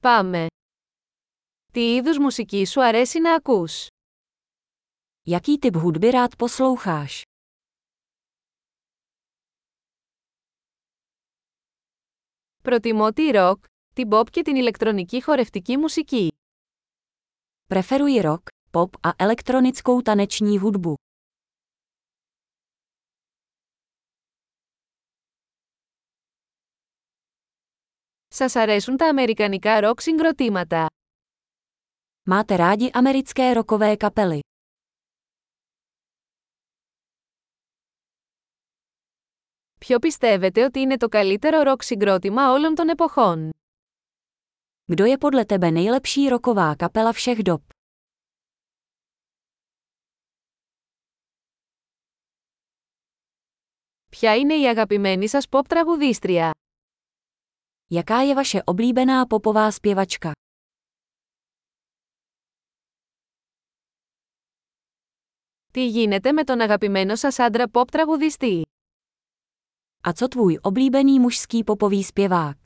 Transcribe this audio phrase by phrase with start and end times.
[0.00, 0.46] Πάμε.
[1.72, 3.86] Τι είδους μουσική σου αρέσει να ακούς?
[5.30, 7.22] Jaký typ hudby rád posloucháš?
[12.62, 13.64] Προτιμώ τη ροκ,
[13.94, 16.32] την pop και την ηλεκτρονική χορευτική μουσική.
[17.68, 20.94] Preferuji rock, pop a elektronickou taneční hudbu.
[28.40, 30.86] Σας αρέσουν τα αμερικανικά ροκ συγκροτήματα;
[32.30, 34.38] Máte rádi americké rockové kapely?
[39.78, 43.50] Ποιο πιστεύετε ότι είναι το καλύτερο ροκ συγκρότημα όλων των εποχών;
[44.92, 47.60] Kdo je podle tebe nejlepší roková kapela všech dob?
[54.08, 56.50] Ποια είναι η αγαπημένη σας pop τραγουδίστρια;
[57.91, 60.31] Jaká je vaše oblíbená popová zpěvačka?
[65.73, 68.61] Τι γίνεται με τον αγαπημένο σας άντρα pop τραγουδιστή?
[70.03, 72.57] A co tvůj oblíbený mužský popový zpěvák?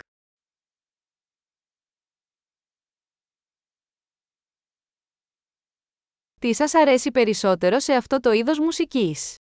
[6.40, 9.36] Τι σας αρέσει περισσότερο σε αυτό το είδος μουσικής?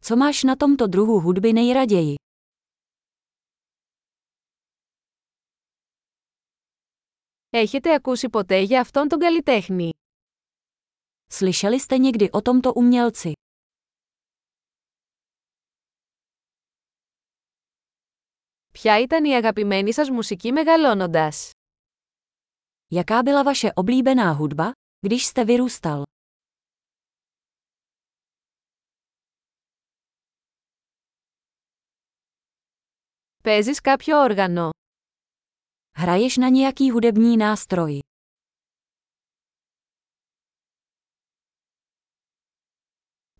[0.00, 2.14] Co máš na tomto druhu hudby nejraději?
[7.49, 9.89] Έχετε ακούσει ποτέ για αυτόν τον καλλιτέχνη;
[11.33, 13.31] Slyšeli jste někdy o tomto umělci?
[18.73, 21.51] Ποια ήταν η αγαπημένη σας μουσική μεγαλώνοντας;
[22.93, 26.03] Jaká byla vaše oblíbená hudba, když jste vyrůstal?
[33.43, 34.69] Παίζεις κάποιο όργανο;
[35.96, 37.98] Hraješ na nějaký hudební nástroj?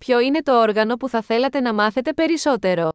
[0.01, 2.91] Ποιο είναι το όργανο που θα θέλατε να μάθετε περισσότερο?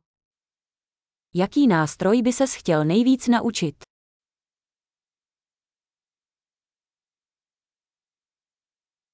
[1.36, 3.82] Jaký nástroj by ses chtěl nejvíc naučit?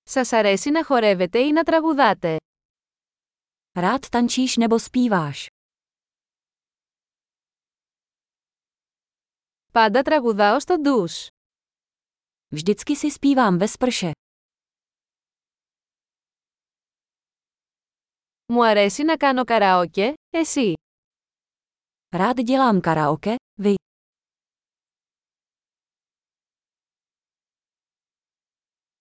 [0.03, 2.37] Σας αρέσει να χορεύετε ή να τραγουδάτε?
[3.75, 5.47] Rád tančíš nebo zpíváš?
[9.71, 11.27] Πάντα τραγουδάω στο ντους.
[12.55, 14.11] Vždycky si zpívám ve sprše.
[18.45, 20.73] Μου αρέσει να κάνω καραόκε, εσύ.
[22.15, 23.73] Rád dělám karaoke, vy.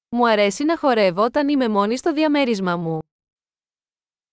[0.08, 2.98] Μου αρέσει να χορεύω όταν είμαι μόνη στο διαμέρισμα μου.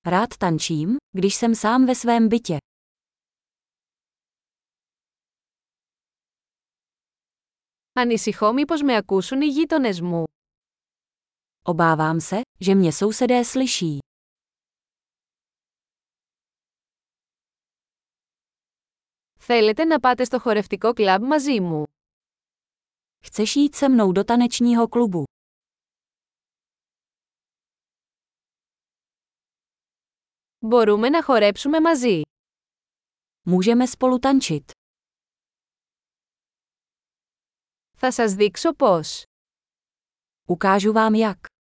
[0.08, 2.58] Rád tančím, když jsem sám ve svém bytě.
[7.94, 10.24] Ανησυχώ μήπως με ακούσουν οι γείτονες μου.
[11.64, 13.98] Obávám se, že mě sousedé slyší.
[19.40, 21.84] Θέλετε να πάτε στο χορευτικό κλαμπ μαζί μου.
[23.26, 25.24] Chceš jít se mnou do tanečního klubu?
[30.60, 32.22] Μπορούμε να χορέψουμε μαζί.
[33.46, 34.72] Můžeme spolu tančit.
[37.95, 39.23] Θα σας δείξω πώς.
[40.47, 41.54] Ukážu vám jak.